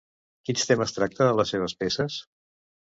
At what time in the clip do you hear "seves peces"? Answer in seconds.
1.57-2.21